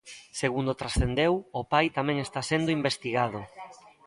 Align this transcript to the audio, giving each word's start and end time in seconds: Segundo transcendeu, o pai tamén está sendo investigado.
Segundo 0.41 0.77
transcendeu, 0.81 1.33
o 1.59 1.61
pai 1.71 1.85
tamén 1.97 2.17
está 2.19 2.41
sendo 2.51 2.69
investigado. 2.79 3.39